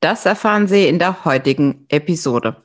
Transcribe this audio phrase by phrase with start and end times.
[0.00, 2.56] Das erfahren Sie in der heutigen Episode.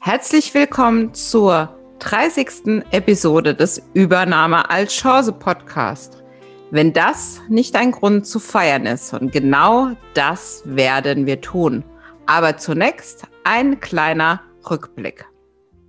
[0.00, 2.84] Herzlich willkommen zur 30.
[2.90, 6.22] Episode des Übernahme als Chance Podcast.
[6.70, 11.84] Wenn das nicht ein Grund zu feiern ist und genau das werden wir tun.
[12.26, 15.24] Aber zunächst ein kleiner Rückblick.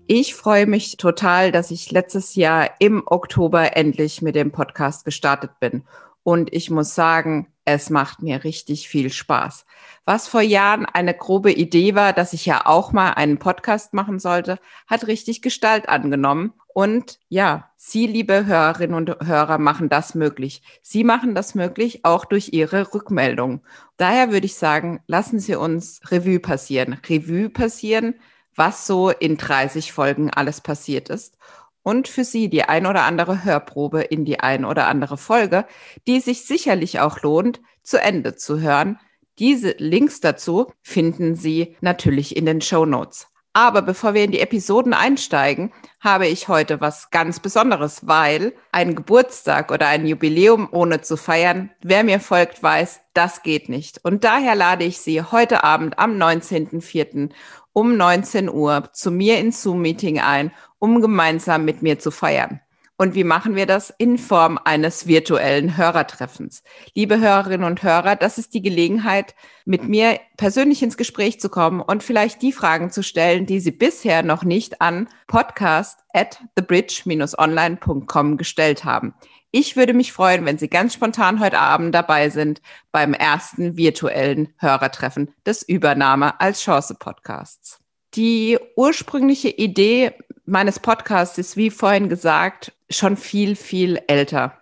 [0.08, 5.52] Ich freue mich total, dass ich letztes Jahr im Oktober endlich mit dem Podcast gestartet
[5.60, 5.84] bin.
[6.24, 9.66] Und ich muss sagen, es macht mir richtig viel Spaß.
[10.06, 14.20] Was vor Jahren eine grobe Idee war, dass ich ja auch mal einen Podcast machen
[14.20, 16.54] sollte, hat richtig Gestalt angenommen.
[16.74, 20.64] Und ja, Sie, liebe Hörerinnen und Hörer, machen das möglich.
[20.82, 23.62] Sie machen das möglich auch durch Ihre Rückmeldung.
[23.98, 27.00] Daher würde ich sagen, lassen Sie uns Revue passieren.
[27.08, 28.16] Revue passieren,
[28.56, 31.38] was so in 30 Folgen alles passiert ist
[31.84, 35.66] und für Sie die ein oder andere Hörprobe in die ein oder andere Folge,
[36.08, 39.00] die sich sicherlich auch lohnt, zu Ende zu hören.
[39.40, 43.28] Diese Links dazu finden Sie natürlich in den Show Notes.
[43.60, 48.96] Aber bevor wir in die Episoden einsteigen, habe ich heute was ganz Besonderes, weil ein
[48.96, 54.00] Geburtstag oder ein Jubiläum ohne zu feiern, wer mir folgt, weiß, das geht nicht.
[54.06, 57.32] Und daher lade ich Sie heute Abend am 19.04.
[57.74, 62.62] um 19 Uhr zu mir ins Zoom-Meeting ein um gemeinsam mit mir zu feiern.
[63.02, 63.94] Und wie machen wir das?
[63.98, 66.64] In Form eines virtuellen Hörertreffens.
[66.96, 71.80] Liebe Hörerinnen und Hörer, das ist die Gelegenheit, mit mir persönlich ins Gespräch zu kommen
[71.80, 78.36] und vielleicht die Fragen zu stellen, die Sie bisher noch nicht an podcast at thebridge-online.com
[78.36, 79.14] gestellt haben.
[79.52, 82.62] Ich würde mich freuen, wenn Sie ganz spontan heute Abend dabei sind
[82.92, 87.80] beim ersten virtuellen Hörertreffen des Übernahme als Chance Podcasts.
[88.16, 90.12] Die ursprüngliche Idee
[90.46, 94.58] meines Podcasts ist, wie vorhin gesagt, schon viel, viel älter.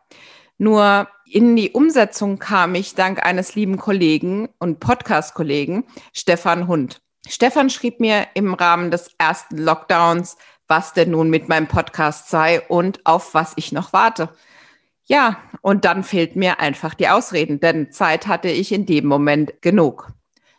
[0.58, 5.84] Nur in die Umsetzung kam ich dank eines lieben Kollegen und Podcast-Kollegen,
[6.14, 7.02] Stefan Hund.
[7.28, 12.62] Stefan schrieb mir im Rahmen des ersten Lockdowns, was denn nun mit meinem Podcast sei
[12.62, 14.30] und auf was ich noch warte.
[15.06, 19.62] Ja, und dann fehlt mir einfach die Ausreden, denn Zeit hatte ich in dem Moment
[19.62, 20.12] genug.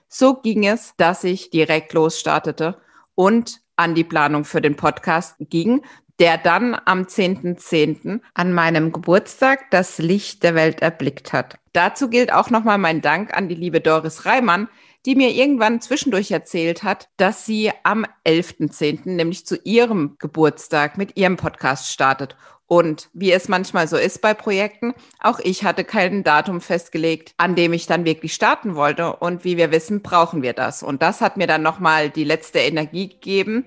[0.08, 2.80] So ging es, dass ich direkt losstartete
[3.14, 5.82] und an die Planung für den Podcast ging,
[6.18, 7.58] der dann am 10.10.
[7.58, 8.20] .10.
[8.34, 11.58] an meinem Geburtstag das Licht der Welt erblickt hat.
[11.72, 14.68] Dazu gilt auch nochmal mein Dank an die liebe Doris Reimann,
[15.06, 21.16] die mir irgendwann zwischendurch erzählt hat, dass sie am 11.10., nämlich zu ihrem Geburtstag, mit
[21.16, 22.36] ihrem Podcast startet.
[22.66, 27.54] Und wie es manchmal so ist bei Projekten, auch ich hatte kein Datum festgelegt, an
[27.54, 29.16] dem ich dann wirklich starten wollte.
[29.16, 30.82] Und wie wir wissen, brauchen wir das.
[30.82, 33.64] Und das hat mir dann nochmal die letzte Energie gegeben,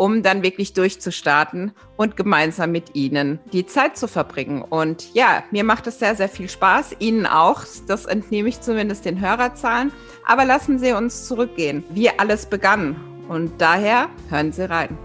[0.00, 4.62] um dann wirklich durchzustarten und gemeinsam mit Ihnen die Zeit zu verbringen.
[4.62, 6.96] Und ja, mir macht es sehr, sehr viel Spaß.
[7.00, 7.64] Ihnen auch.
[7.86, 9.92] Das entnehme ich zumindest den Hörerzahlen.
[10.26, 12.96] Aber lassen Sie uns zurückgehen, wie alles begann.
[13.28, 14.96] Und daher hören Sie rein.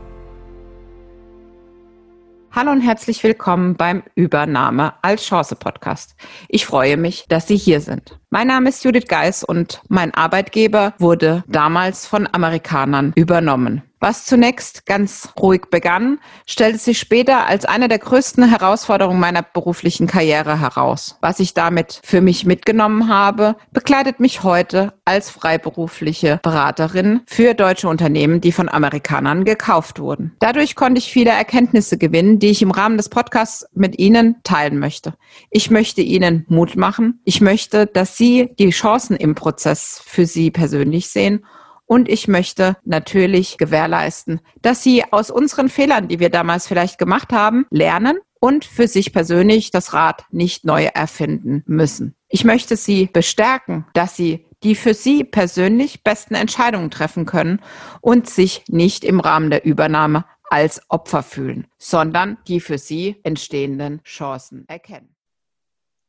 [2.53, 6.16] Hallo und herzlich willkommen beim Übernahme als Chance Podcast.
[6.47, 8.17] Ich freue mich, dass Sie hier sind.
[8.29, 13.81] Mein Name ist Judith Geis und mein Arbeitgeber wurde damals von Amerikanern übernommen.
[14.05, 20.05] Was zunächst ganz ruhig begann, stellte sich später als eine der größten Herausforderungen meiner beruflichen
[20.05, 21.17] Karriere heraus.
[21.21, 27.89] Was ich damit für mich mitgenommen habe, begleitet mich heute als freiberufliche Beraterin für deutsche
[27.89, 30.35] Unternehmen, die von Amerikanern gekauft wurden.
[30.37, 34.77] Dadurch konnte ich viele Erkenntnisse gewinnen, die ich im Rahmen des Podcasts mit Ihnen teilen
[34.77, 35.16] möchte.
[35.49, 37.22] Ich möchte Ihnen Mut machen.
[37.23, 41.43] Ich möchte, dass Sie die Chancen im Prozess für Sie persönlich sehen
[41.85, 47.32] und ich möchte natürlich gewährleisten, dass Sie aus unseren Fehlern, die wir damals vielleicht gemacht
[47.32, 52.16] haben, lernen und für sich persönlich das Rad nicht neu erfinden müssen.
[52.28, 57.61] Ich möchte Sie bestärken, dass Sie die für Sie persönlich besten Entscheidungen treffen können
[58.02, 64.02] und sich nicht im Rahmen der Übernahme als Opfer fühlen, sondern die für Sie entstehenden
[64.03, 65.16] Chancen erkennen.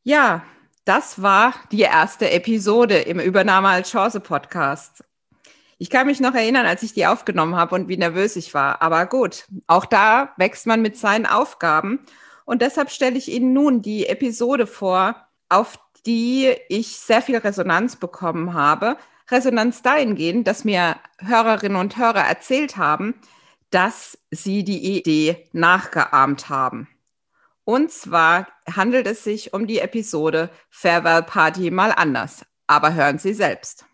[0.05, 0.43] Ja,
[0.85, 5.05] das war die erste Episode im Übernahme als Chance Podcast.
[5.79, 8.81] Ich kann mich noch erinnern, als ich die aufgenommen habe und wie nervös ich war.
[8.81, 12.01] Aber gut, auch da wächst man mit seinen Aufgaben.
[12.45, 17.97] Und deshalb stelle ich Ihnen nun die Episode vor, auf die ich sehr viel Resonanz
[17.97, 18.97] bekommen habe.
[19.31, 23.15] Resonanz dahingehend, dass mir Hörerinnen und Hörer erzählt haben,
[23.71, 26.89] dass sie die Idee nachgeahmt haben.
[27.65, 32.47] Und zwar handelt es sich um die Episode Farewell Party mal anders.
[32.69, 33.85] Aber hören Sie selbst.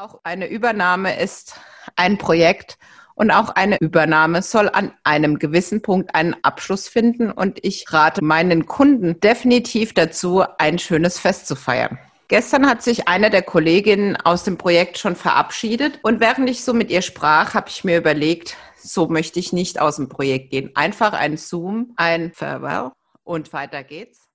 [0.00, 1.58] Auch eine Übernahme ist
[1.96, 2.78] ein Projekt
[3.16, 7.32] und auch eine Übernahme soll an einem gewissen Punkt einen Abschluss finden.
[7.32, 11.98] Und ich rate meinen Kunden definitiv dazu, ein schönes Fest zu feiern.
[12.28, 16.74] Gestern hat sich eine der Kolleginnen aus dem Projekt schon verabschiedet und während ich so
[16.74, 20.70] mit ihr sprach, habe ich mir überlegt, so möchte ich nicht aus dem Projekt gehen.
[20.76, 22.92] Einfach ein Zoom, ein Farewell
[23.24, 24.28] und weiter geht's.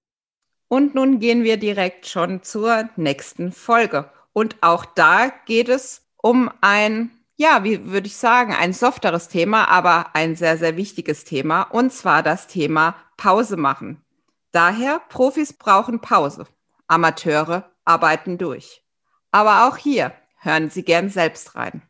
[0.67, 4.09] Und nun gehen wir direkt schon zur nächsten Folge.
[4.33, 9.67] Und auch da geht es um ein, ja, wie würde ich sagen, ein softeres Thema,
[9.69, 11.63] aber ein sehr, sehr wichtiges Thema.
[11.63, 14.03] Und zwar das Thema Pause machen.
[14.51, 16.47] Daher, Profis brauchen Pause.
[16.87, 18.83] Amateure arbeiten durch.
[19.31, 21.81] Aber auch hier hören Sie gern selbst rein.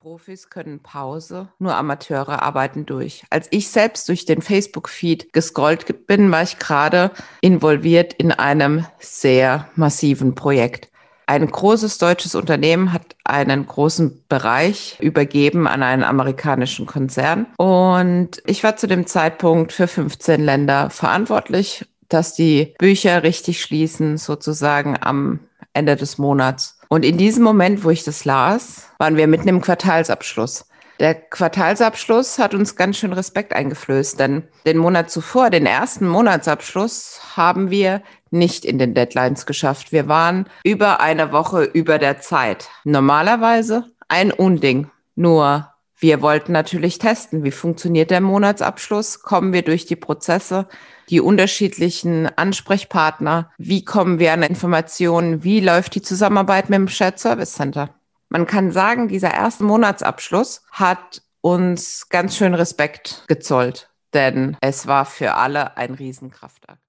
[0.00, 3.24] Profis können Pause, nur Amateure arbeiten durch.
[3.30, 9.68] Als ich selbst durch den Facebook-Feed gescrollt bin, war ich gerade involviert in einem sehr
[9.74, 10.90] massiven Projekt.
[11.28, 17.46] Ein großes deutsches Unternehmen hat einen großen Bereich übergeben an einen amerikanischen Konzern.
[17.58, 24.18] Und ich war zu dem Zeitpunkt für 15 Länder verantwortlich dass die Bücher richtig schließen,
[24.18, 25.40] sozusagen am
[25.72, 26.78] Ende des Monats.
[26.88, 30.64] Und in diesem Moment, wo ich das las, waren wir mitten im Quartalsabschluss.
[30.98, 37.20] Der Quartalsabschluss hat uns ganz schön Respekt eingeflößt, denn den Monat zuvor, den ersten Monatsabschluss,
[37.36, 39.92] haben wir nicht in den Deadlines geschafft.
[39.92, 42.68] Wir waren über eine Woche über der Zeit.
[42.84, 44.90] Normalerweise ein Unding.
[45.14, 45.68] Nur
[46.00, 50.68] wir wollten natürlich testen, wie funktioniert der Monatsabschluss, kommen wir durch die Prozesse,
[51.10, 57.18] die unterschiedlichen Ansprechpartner, wie kommen wir an Informationen, wie läuft die Zusammenarbeit mit dem Shared
[57.18, 57.90] Service Center.
[58.28, 65.04] Man kann sagen, dieser erste Monatsabschluss hat uns ganz schön Respekt gezollt, denn es war
[65.04, 66.80] für alle ein Riesenkraftakt.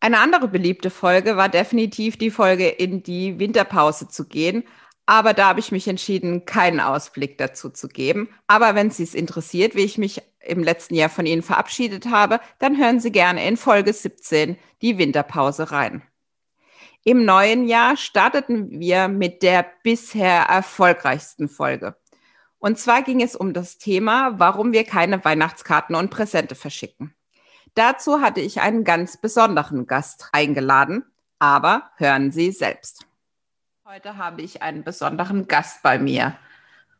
[0.00, 4.64] Eine andere beliebte Folge war definitiv die Folge in die Winterpause zu gehen,
[5.06, 8.28] aber da habe ich mich entschieden, keinen Ausblick dazu zu geben.
[8.48, 12.40] Aber wenn Sie es interessiert, wie ich mich im letzten Jahr von Ihnen verabschiedet habe,
[12.58, 16.02] dann hören Sie gerne in Folge 17 die Winterpause rein.
[17.04, 21.96] Im neuen Jahr starteten wir mit der bisher erfolgreichsten Folge.
[22.58, 27.14] Und zwar ging es um das Thema, warum wir keine Weihnachtskarten und Präsente verschicken.
[27.76, 31.04] Dazu hatte ich einen ganz besonderen Gast eingeladen,
[31.38, 33.04] aber hören Sie selbst.
[33.84, 36.38] Heute habe ich einen besonderen Gast bei mir.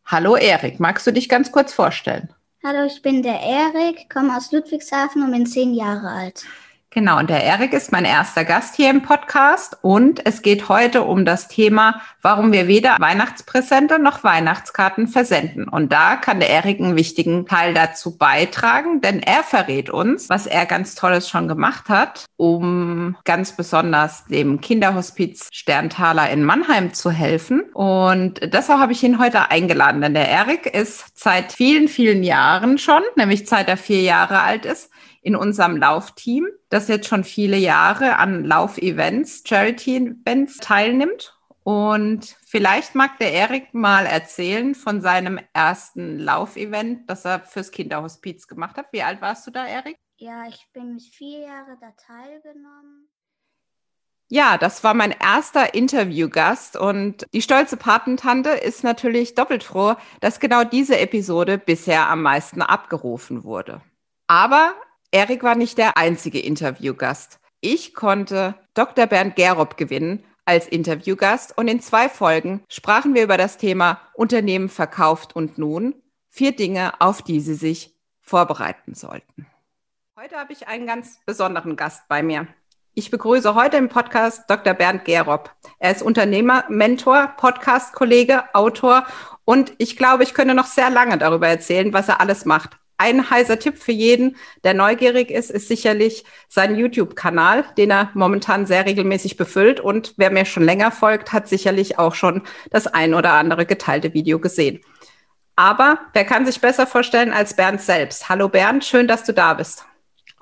[0.04, 2.28] Hallo Erik, magst du dich ganz kurz vorstellen?
[2.62, 6.44] Hallo, ich bin der Erik, komme aus Ludwigshafen und bin zehn Jahre alt.
[6.90, 11.02] Genau, und der Erik ist mein erster Gast hier im Podcast und es geht heute
[11.02, 15.68] um das Thema, warum wir weder Weihnachtspräsente noch Weihnachtskarten versenden.
[15.68, 20.46] Und da kann der Erik einen wichtigen Teil dazu beitragen, denn er verrät uns, was
[20.46, 27.10] er ganz Tolles schon gemacht hat, um ganz besonders dem Kinderhospiz Sterntaler in Mannheim zu
[27.10, 27.62] helfen.
[27.74, 32.78] Und deshalb habe ich ihn heute eingeladen, denn der Erik ist seit vielen, vielen Jahren
[32.78, 34.90] schon, nämlich seit er vier Jahre alt ist,
[35.26, 41.36] in unserem Laufteam, das jetzt schon viele Jahre an Laufevents, Charity-Events teilnimmt.
[41.64, 48.46] Und vielleicht mag der Erik mal erzählen von seinem ersten Laufevent, das er fürs Kinderhospiz
[48.46, 48.86] gemacht hat.
[48.92, 49.98] Wie alt warst du da, Erik?
[50.16, 53.08] Ja, ich bin mit vier Jahren da teilgenommen.
[54.28, 60.38] Ja, das war mein erster Interviewgast und die stolze Patentante ist natürlich doppelt froh, dass
[60.38, 63.82] genau diese Episode bisher am meisten abgerufen wurde.
[64.28, 64.74] Aber
[65.16, 67.40] Erik war nicht der einzige Interviewgast.
[67.62, 69.06] Ich konnte Dr.
[69.06, 74.68] Bernd Gerob gewinnen als Interviewgast und in zwei Folgen sprachen wir über das Thema Unternehmen
[74.68, 75.94] verkauft und nun
[76.28, 79.46] vier Dinge, auf die Sie sich vorbereiten sollten.
[80.20, 82.46] Heute habe ich einen ganz besonderen Gast bei mir.
[82.92, 84.74] Ich begrüße heute im Podcast Dr.
[84.74, 85.50] Bernd Gerob.
[85.78, 89.06] Er ist Unternehmer, Mentor, Podcast-Kollege, Autor
[89.46, 92.76] und ich glaube, ich könnte noch sehr lange darüber erzählen, was er alles macht.
[92.98, 98.64] Ein heißer Tipp für jeden, der neugierig ist, ist sicherlich sein YouTube-Kanal, den er momentan
[98.64, 99.80] sehr regelmäßig befüllt.
[99.80, 104.14] Und wer mir schon länger folgt, hat sicherlich auch schon das ein oder andere geteilte
[104.14, 104.80] Video gesehen.
[105.56, 108.28] Aber wer kann sich besser vorstellen als Bernd selbst?
[108.28, 109.84] Hallo Bernd, schön, dass du da bist.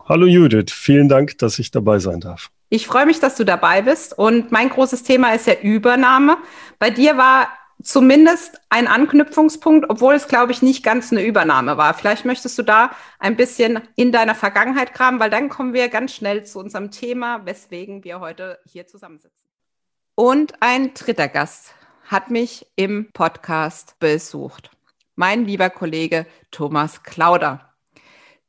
[0.09, 2.51] Hallo Judith, vielen Dank, dass ich dabei sein darf.
[2.69, 4.19] Ich freue mich, dass du dabei bist.
[4.19, 6.37] Und mein großes Thema ist ja Übernahme.
[6.79, 7.49] Bei dir war
[7.83, 11.95] zumindest ein Anknüpfungspunkt, obwohl es, glaube ich, nicht ganz eine Übernahme war.
[11.95, 16.15] Vielleicht möchtest du da ein bisschen in deiner Vergangenheit graben, weil dann kommen wir ganz
[16.15, 19.49] schnell zu unserem Thema, weswegen wir heute hier zusammensitzen.
[20.15, 24.71] Und ein dritter Gast hat mich im Podcast besucht.
[25.17, 27.75] Mein lieber Kollege Thomas Klauder.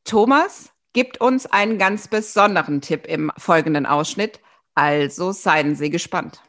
[0.03, 4.39] Thomas gibt uns einen ganz besonderen Tipp im folgenden Ausschnitt,
[4.75, 6.41] also seien Sie gespannt.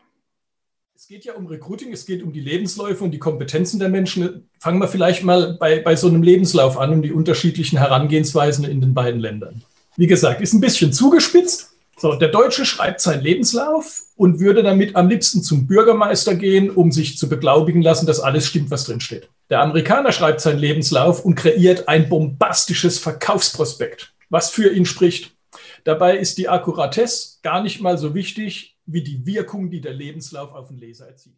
[0.98, 4.48] Es geht ja um Recruiting, es geht um die Lebensläufe und die Kompetenzen der Menschen.
[4.58, 8.80] Fangen wir vielleicht mal bei, bei so einem Lebenslauf an und die unterschiedlichen Herangehensweisen in
[8.80, 9.62] den beiden Ländern.
[9.98, 11.74] Wie gesagt, ist ein bisschen zugespitzt.
[11.98, 16.90] So, der Deutsche schreibt seinen Lebenslauf und würde damit am liebsten zum Bürgermeister gehen, um
[16.90, 19.28] sich zu beglaubigen lassen, dass alles stimmt, was drin steht.
[19.50, 25.36] Der Amerikaner schreibt seinen Lebenslauf und kreiert ein bombastisches Verkaufsprospekt, was für ihn spricht.
[25.84, 30.52] Dabei ist die Akkuratesse gar nicht mal so wichtig, wie die Wirkung, die der Lebenslauf
[30.52, 31.36] auf den Leser erzielt.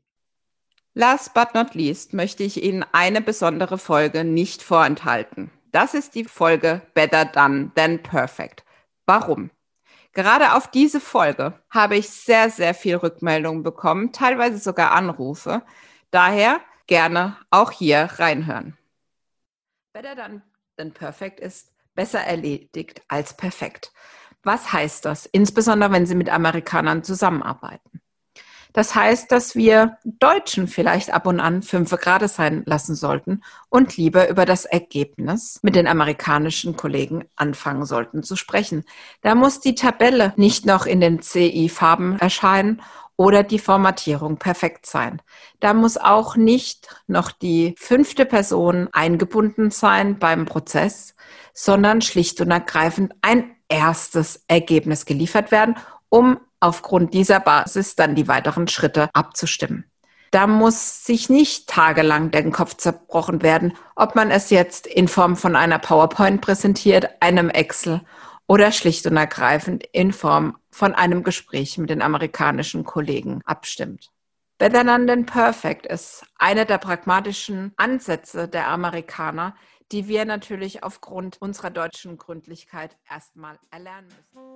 [0.95, 5.51] Last but not least möchte ich Ihnen eine besondere Folge nicht vorenthalten.
[5.71, 8.65] Das ist die Folge Better Done Than Perfect.
[9.07, 9.51] Warum?
[10.13, 15.63] Gerade auf diese Folge habe ich sehr, sehr viel Rückmeldungen bekommen, teilweise sogar Anrufe.
[16.11, 18.77] Daher gerne auch hier reinhören.
[19.93, 20.43] Better Done
[20.77, 23.93] Than Perfect ist besser erledigt als perfekt.
[24.49, 25.27] Was heißt das?
[25.27, 28.01] Insbesondere wenn Sie mit Amerikanern zusammenarbeiten.
[28.73, 33.99] Das heißt, dass wir Deutschen vielleicht ab und an fünf Grad sein lassen sollten und
[33.99, 38.85] lieber über das Ergebnis mit den amerikanischen Kollegen anfangen sollten zu sprechen.
[39.21, 42.81] Da muss die Tabelle nicht noch in den CI-Farben erscheinen
[43.17, 45.21] oder die Formatierung perfekt sein.
[45.61, 51.15] Da muss auch nicht noch die fünfte Person eingebunden sein beim Prozess,
[51.53, 55.77] sondern schlicht und ergreifend ein erstes Ergebnis geliefert werden,
[56.09, 59.85] um aufgrund dieser Basis dann die weiteren Schritte abzustimmen.
[60.31, 65.37] Da muss sich nicht tagelang den Kopf zerbrochen werden, ob man es jetzt in Form
[65.37, 68.03] von einer PowerPoint präsentiert, einem Excel
[68.47, 74.11] oder schlicht und ergreifend in Form von einem Gespräch mit den amerikanischen Kollegen abstimmt.
[74.59, 79.55] Better than perfect ist einer der pragmatischen Ansätze der Amerikaner,
[79.93, 84.49] die wir natürlich aufgrund unserer deutschen Gründlichkeit erstmal erlernen müssen.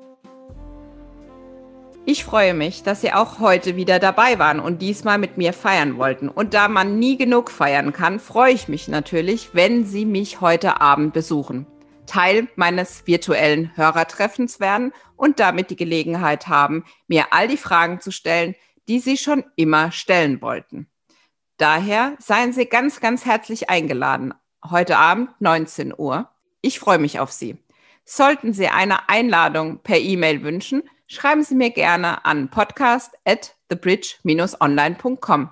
[2.04, 5.98] Ich freue mich, dass Sie auch heute wieder dabei waren und diesmal mit mir feiern
[5.98, 6.28] wollten.
[6.28, 10.80] Und da man nie genug feiern kann, freue ich mich natürlich, wenn Sie mich heute
[10.80, 11.66] Abend besuchen.
[12.06, 18.10] Teil meines virtuellen Hörertreffens werden und damit die Gelegenheit haben, mir all die Fragen zu
[18.10, 18.56] stellen,
[18.88, 20.88] die Sie schon immer stellen wollten.
[21.56, 24.34] Daher seien Sie ganz, ganz herzlich eingeladen,
[24.68, 26.28] heute Abend 19 Uhr.
[26.60, 27.56] Ich freue mich auf Sie.
[28.04, 35.50] Sollten Sie eine Einladung per E-Mail wünschen, schreiben Sie mir gerne an podcast at thebridge-online.com.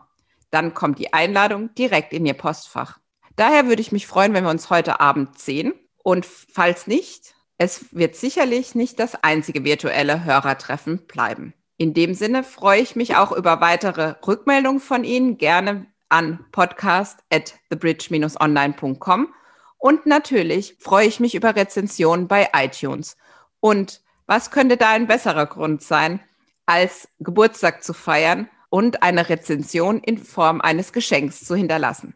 [0.51, 2.99] Dann kommt die Einladung direkt in Ihr Postfach.
[3.37, 5.75] Daher würde ich mich freuen, wenn wir uns heute Abend sehen.
[6.03, 11.55] Und falls nicht, es wird sicherlich nicht das einzige virtuelle Hörertreffen bleiben.
[11.77, 17.21] In dem Sinne freue ich mich auch über weitere Rückmeldungen von Ihnen, gerne an podcast
[17.33, 19.35] at thebridge-online.com.
[19.79, 23.17] Und natürlich freue ich mich über Rezensionen bei iTunes.
[23.61, 26.21] Und was könnte da ein besserer Grund sein,
[26.67, 32.15] als Geburtstag zu feiern und eine Rezension in Form eines Geschenks zu hinterlassen?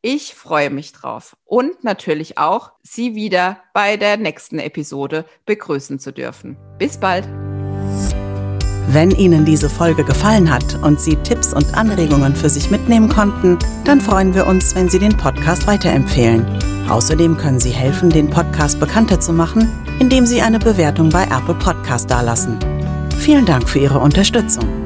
[0.00, 6.12] Ich freue mich drauf und natürlich auch, Sie wieder bei der nächsten Episode begrüßen zu
[6.12, 6.56] dürfen.
[6.78, 7.47] Bis bald!
[8.90, 13.58] Wenn Ihnen diese Folge gefallen hat und Sie Tipps und Anregungen für sich mitnehmen konnten,
[13.84, 16.46] dann freuen wir uns, wenn Sie den Podcast weiterempfehlen.
[16.88, 21.56] Außerdem können Sie helfen, den Podcast bekannter zu machen, indem Sie eine Bewertung bei Apple
[21.56, 22.58] Podcast dalassen.
[23.18, 24.77] Vielen Dank für Ihre Unterstützung.